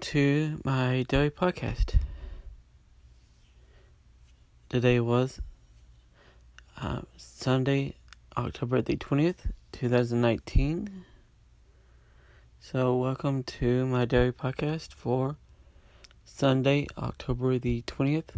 to 0.00 0.60
my 0.64 1.04
daily 1.08 1.30
podcast. 1.30 1.96
Today 4.68 5.00
was 5.00 5.40
uh, 6.80 7.00
Sunday, 7.16 7.96
October 8.36 8.80
the 8.80 8.96
20th, 8.96 9.50
2019. 9.72 11.04
So, 12.60 12.96
welcome 12.96 13.42
to 13.44 13.86
my 13.86 14.04
daily 14.04 14.30
podcast 14.30 14.92
for 14.92 15.36
Sunday, 16.24 16.86
October 16.96 17.58
the 17.58 17.82
20th, 17.82 18.36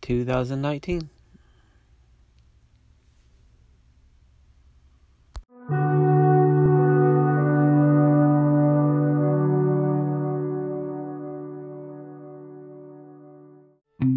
2019. 0.00 1.10
Well, 14.00 14.08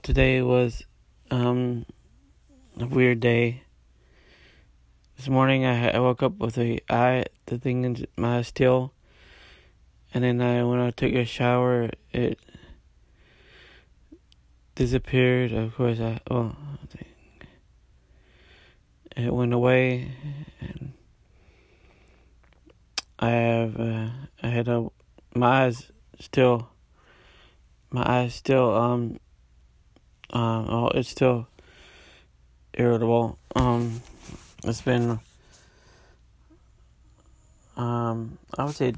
today 0.00 0.42
was 0.42 0.84
um, 1.32 1.86
a 2.78 2.86
weird 2.86 3.18
day. 3.18 3.62
This 5.16 5.28
morning 5.28 5.64
I, 5.64 5.90
I 5.90 5.98
woke 5.98 6.22
up 6.22 6.38
with 6.38 6.56
a 6.56 6.80
eye, 6.88 7.24
the 7.46 7.58
thing 7.58 7.84
in 7.84 8.06
my 8.16 8.38
eye 8.38 8.42
still, 8.42 8.92
and 10.14 10.22
then 10.22 10.40
I 10.40 10.62
when 10.62 10.78
I 10.78 10.92
took 10.92 11.12
a 11.14 11.24
shower, 11.24 11.90
it 12.12 12.38
disappeared. 14.76 15.50
Of 15.50 15.74
course, 15.74 15.98
I 15.98 16.20
well, 16.30 16.56
it 19.16 19.32
went 19.32 19.52
away, 19.52 20.12
and 20.60 20.92
I 23.18 23.30
have 23.30 23.80
uh, 23.80 24.08
I 24.42 24.48
had 24.48 24.68
a 24.68 24.88
my 25.34 25.64
eyes 25.64 25.90
still 26.20 26.68
my 27.90 28.02
eyes 28.06 28.34
still 28.34 28.74
um 28.74 29.18
um, 30.30 30.66
oh, 30.68 30.88
it's 30.88 31.08
still 31.08 31.46
irritable. 32.74 33.38
Um, 33.54 34.02
it's 34.64 34.80
been, 34.80 35.20
um, 37.76 38.38
I 38.58 38.64
would 38.64 38.74
say 38.74 38.94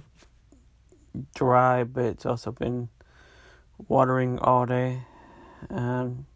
dry, 1.35 1.85
but 1.85 2.05
it's 2.05 2.27
also 2.27 2.53
been 2.53 2.89
watering 3.89 4.39
all 4.39 4.65
day. 4.65 5.03
Um, 5.71 6.27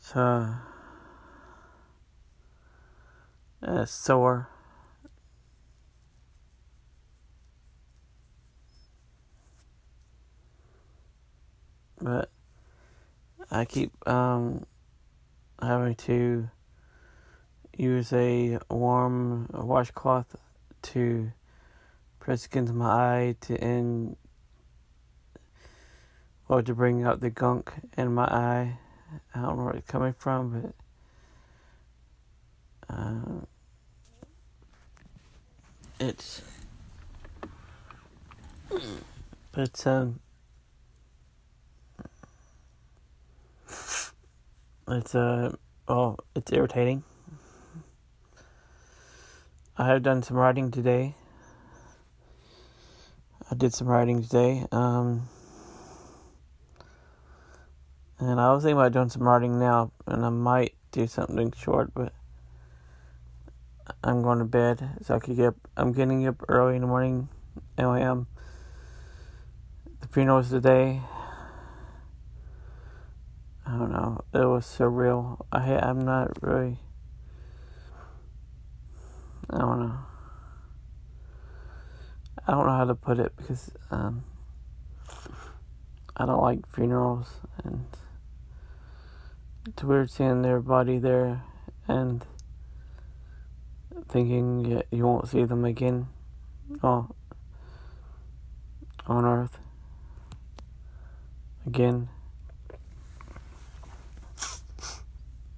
so, 0.00 0.54
it's 3.62 3.92
sore. 3.92 4.48
But 12.00 12.30
I 13.50 13.64
keep 13.64 13.92
um, 14.08 14.64
having 15.60 15.96
to 15.96 16.48
use 17.76 18.12
a 18.12 18.58
warm 18.70 19.48
washcloth 19.52 20.36
to 20.82 21.32
press 22.20 22.46
against 22.46 22.72
my 22.72 22.86
eye 22.86 23.36
to 23.40 23.56
end 23.56 24.16
or 26.48 26.62
to 26.62 26.74
bring 26.74 27.04
out 27.04 27.20
the 27.20 27.30
gunk 27.30 27.72
in 27.96 28.14
my 28.14 28.24
eye. 28.24 28.78
I 29.34 29.40
don't 29.40 29.58
know 29.58 29.64
where 29.64 29.74
it's 29.74 29.90
coming 29.90 30.12
from, 30.12 30.50
but 30.60 30.74
uh, 32.90 33.44
it's 36.00 36.42
but 39.52 39.86
um 39.86 40.20
It's 44.90 45.14
uh 45.14 45.54
oh, 45.86 46.16
it's 46.34 46.50
irritating. 46.50 47.04
I 49.76 49.86
have 49.86 50.02
done 50.02 50.22
some 50.22 50.38
writing 50.38 50.70
today. 50.70 51.14
I 53.50 53.54
did 53.54 53.74
some 53.74 53.86
writing 53.86 54.22
today. 54.22 54.64
Um 54.72 55.28
and 58.18 58.40
I 58.40 58.50
was 58.54 58.62
thinking 58.64 58.78
about 58.78 58.92
doing 58.92 59.10
some 59.10 59.22
writing 59.22 59.58
now 59.58 59.92
and 60.06 60.24
I 60.24 60.30
might 60.30 60.74
do 60.90 61.06
something 61.06 61.52
short 61.52 61.92
but 61.92 62.14
I'm 64.02 64.22
going 64.22 64.38
to 64.38 64.44
bed 64.44 64.98
so 65.02 65.16
I 65.16 65.18
could 65.18 65.36
get 65.36 65.48
up 65.48 65.56
I'm 65.76 65.92
getting 65.92 66.26
up 66.26 66.42
early 66.48 66.76
in 66.76 66.82
the 66.82 66.86
morning. 66.86 67.28
Um 67.76 68.26
the 70.00 70.08
funeral's 70.08 70.50
today. 70.50 71.00
I 73.66 73.72
don't 73.72 73.92
know. 73.92 74.24
It 74.32 74.46
was 74.46 74.64
surreal. 74.64 75.44
I 75.52 75.74
I'm 75.76 76.00
not 76.00 76.42
really. 76.42 76.78
I 79.50 79.58
don't 79.58 79.80
know. 79.80 79.98
I 82.46 82.52
don't 82.52 82.64
know 82.64 82.72
how 82.72 82.84
to 82.86 82.94
put 82.94 83.18
it 83.18 83.32
because 83.36 83.70
um, 83.90 84.24
I 86.16 86.24
don't 86.24 86.40
like 86.40 86.66
funerals 86.72 87.28
and 87.62 87.84
it's 89.66 89.84
weird 89.84 90.10
seeing 90.10 90.40
their 90.40 90.60
body 90.60 90.98
there 90.98 91.42
and 91.86 92.24
thinking 94.08 94.64
you, 94.64 94.82
you 94.90 95.04
won't 95.04 95.28
see 95.28 95.44
them 95.44 95.64
again. 95.64 96.08
Oh, 96.82 97.08
on 99.06 99.24
Earth 99.24 99.58
again. 101.66 102.08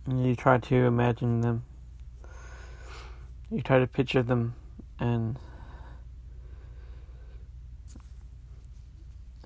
You 0.09 0.35
try 0.35 0.59
to 0.59 0.75
imagine 0.75 1.41
them. 1.41 1.65
You 3.51 3.63
try 3.63 3.79
to 3.79 3.87
picture 3.87 4.23
them 4.23 4.55
and 4.99 5.39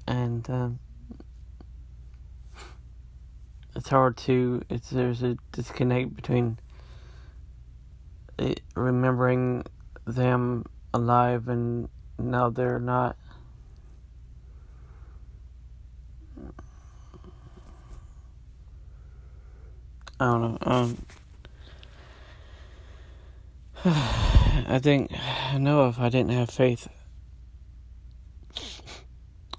and 0.06 0.48
um, 0.50 0.78
it's 3.74 3.88
hard 3.88 4.16
to 4.18 4.62
it's 4.68 4.90
there's 4.90 5.22
a 5.22 5.36
disconnect 5.52 6.14
between 6.14 6.58
it, 8.38 8.60
remembering 8.74 9.64
them 10.06 10.64
alive 10.92 11.48
and 11.48 11.88
now 12.18 12.50
they're 12.50 12.78
not 12.78 13.16
I 20.20 20.26
don't 20.26 20.42
know. 20.42 20.58
Um, 20.72 21.06
I 23.84 24.78
think 24.80 25.10
I 25.12 25.58
know 25.58 25.88
if 25.88 25.98
I 25.98 26.08
didn't 26.08 26.30
have 26.30 26.50
faith, 26.50 26.88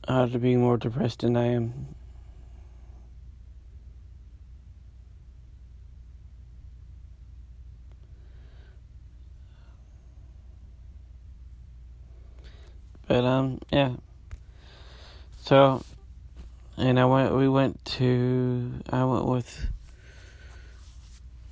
I'd 0.08 0.42
be 0.42 0.56
more 0.56 0.78
depressed 0.78 1.20
than 1.20 1.36
I 1.36 1.46
am. 1.48 1.96
But 13.16 13.24
um, 13.24 13.60
yeah. 13.72 13.94
So, 15.38 15.82
and 16.76 17.00
I 17.00 17.06
went. 17.06 17.34
We 17.34 17.48
went 17.48 17.86
to. 17.86 18.74
I 18.90 19.06
went 19.06 19.26
with 19.26 19.70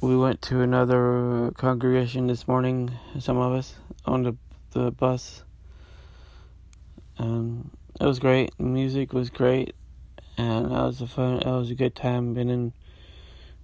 we 0.02 0.18
went 0.18 0.42
to 0.42 0.60
another 0.60 1.54
congregation 1.56 2.28
this 2.28 2.50
morning, 2.50 2.92
some 3.18 3.38
of 3.38 3.54
us, 3.54 3.76
on 4.06 4.24
the, 4.24 4.36
the 4.72 4.92
bus. 4.92 5.46
Um, 7.18 7.72
it 7.98 8.06
was 8.06 8.20
great. 8.20 8.52
The 8.58 8.64
music 8.64 9.14
was 9.14 9.30
great. 9.30 9.74
And 10.38 10.66
that 10.66 10.84
was 10.84 11.00
a 11.00 11.08
fun, 11.08 11.38
that 11.38 11.46
was 11.46 11.72
a 11.72 11.76
good 11.76 11.96
time. 11.96 12.36
And 12.36 12.50
then 12.50 12.74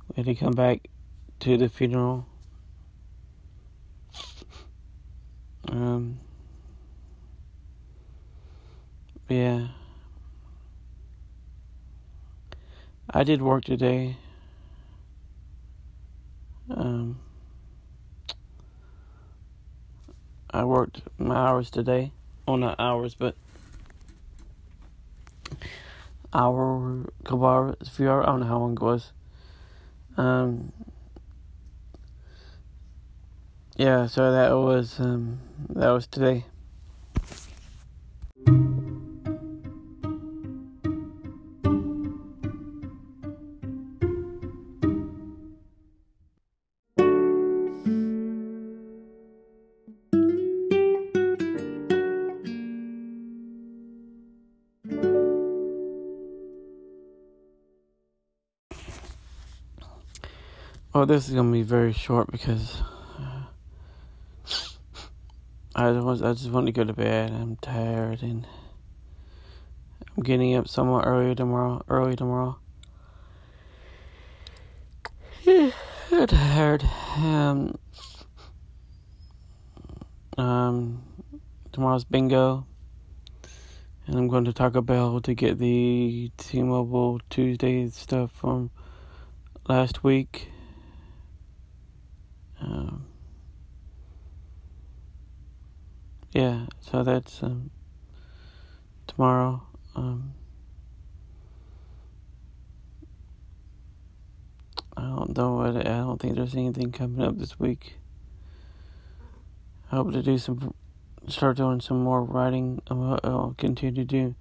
we 0.07 0.24
had 0.24 0.25
to 0.28 0.36
come 0.36 0.54
back 0.54 0.88
to 1.42 1.57
the 1.57 1.68
funeral. 1.68 2.25
Um, 5.68 6.22
yeah. 9.30 9.68
I 13.12 13.24
did 13.24 13.42
work 13.42 13.64
today. 13.64 14.18
Um, 16.70 17.20
I 20.52 20.64
worked 20.64 21.02
my 21.18 21.36
hours 21.36 21.70
today. 21.70 22.12
Well, 22.48 22.58
not 22.58 22.80
hours, 22.80 23.16
but 23.16 23.36
hour, 26.34 27.06
couple 27.24 27.46
hours, 27.46 27.76
a 27.81 27.90
few 27.90 28.10
hours. 28.10 28.26
I 28.28 28.31
don't 28.31 28.40
know 28.42 28.46
how 28.48 28.60
long 28.60 28.74
it 28.74 28.81
was. 28.81 29.12
Um, 30.18 30.72
yeah, 33.78 34.08
so 34.08 34.31
that 34.31 34.52
was 34.52 35.00
um, 35.00 35.40
that 35.70 35.90
was 35.90 36.06
today. 36.08 36.46
Oh, 60.92 61.06
this 61.06 61.30
is 61.30 61.36
gonna 61.36 61.52
be 61.52 61.62
very 61.62 61.94
short 61.94 62.32
because 62.32 62.82
I 65.76 65.94
just 65.94 66.24
I 66.24 66.34
just 66.34 66.50
want 66.50 66.66
to 66.66 66.72
go 66.72 66.84
to 66.84 66.94
bed. 66.94 67.30
I'm 67.32 67.58
tired 67.58 68.24
and 68.24 68.48
I'm 70.18 70.24
getting 70.24 70.56
up 70.56 70.68
somewhat 70.68 71.06
early 71.06 71.36
tomorrow. 71.36 71.84
Early 71.90 72.16
tomorrow. 72.16 72.58
I'm 75.46 75.72
tired. 76.28 76.84
Um, 77.18 77.78
um, 80.40 81.04
tomorrow's 81.72 82.04
bingo, 82.04 82.66
and 84.08 84.16
I'm 84.16 84.28
going 84.28 84.46
to 84.46 84.54
Taco 84.54 84.82
Bell 84.82 85.22
to 85.22 85.36
get 85.36 85.60
the 85.60 86.32
T-Mobile 86.38 87.20
Tuesday 87.30 87.88
stuff 87.90 88.32
from 88.32 88.72
last 89.68 90.04
week. 90.04 90.50
Um, 92.62 93.06
yeah, 96.32 96.66
so 96.82 97.04
that's 97.04 97.42
um, 97.42 97.72
tomorrow. 99.08 99.64
Um, 99.96 100.34
I 104.96 105.02
don't 105.02 105.38
know 105.38 105.56
what 105.56 105.78
I 105.78 105.84
don't 105.84 106.22
think 106.22 106.36
there's 106.36 106.56
anything 106.56 106.92
coming 106.92 107.22
up 107.26 107.38
this 107.38 107.60
week. 107.60 107.96
I 109.92 109.96
hope 109.96 110.12
to 110.12 110.22
do 110.22 110.38
some, 110.38 110.74
start 111.28 111.58
doing 111.58 111.82
some 111.82 112.04
more 112.04 112.24
writing. 112.24 112.82
I'll 112.90 113.56
continue 113.58 113.96
to 113.96 114.06
do. 114.06 114.36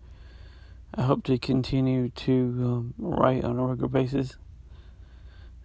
I 0.95 1.03
hope 1.03 1.25
to 1.25 1.39
continue 1.39 2.09
to 2.11 2.33
um, 2.33 2.95
write 2.99 3.45
on 3.45 3.59
a 3.59 3.65
regular 3.65 3.89
basis. 3.89 4.37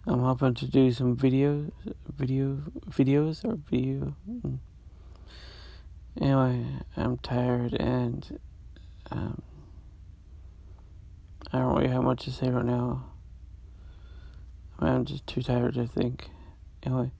I'm 0.06 0.20
hoping 0.20 0.52
to 0.54 0.66
do 0.66 0.92
some 0.92 1.16
videos, 1.16 1.70
video, 2.14 2.58
videos 2.90 3.42
or 3.42 3.56
video. 3.56 4.14
Anyway, 6.20 6.66
I'm 6.94 7.16
tired 7.18 7.72
and 7.80 8.38
um, 9.10 9.40
I 11.52 11.58
don't 11.58 11.74
really 11.74 11.88
have 11.88 12.02
much 12.02 12.24
to 12.24 12.32
say 12.32 12.50
right 12.50 12.64
now. 12.64 13.06
I'm 14.78 15.06
just 15.06 15.26
too 15.26 15.40
tired 15.40 15.74
to 15.74 15.86
think. 15.86 16.28
Anyway, 16.82 17.10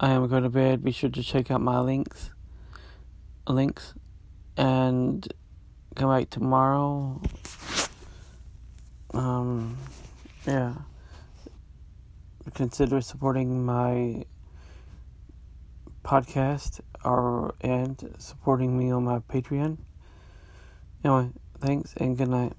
I 0.00 0.12
am 0.12 0.26
going 0.28 0.44
to 0.44 0.48
bed. 0.48 0.82
Be 0.82 0.92
sure 0.92 1.10
to 1.10 1.22
check 1.22 1.50
out 1.50 1.60
my 1.60 1.78
links, 1.78 2.30
links, 3.46 3.92
and 4.56 5.30
come 5.94 6.08
back 6.08 6.30
tomorrow. 6.30 7.20
Um, 9.12 9.76
yeah 10.46 10.74
consider 12.54 13.00
supporting 13.00 13.64
my 13.64 14.24
podcast 16.04 16.80
or 17.04 17.54
and 17.60 18.14
supporting 18.18 18.78
me 18.78 18.90
on 18.90 19.04
my 19.04 19.18
Patreon. 19.20 19.78
Anyway, 21.04 21.30
thanks 21.60 21.94
and 21.96 22.16
good 22.16 22.28
night. 22.28 22.54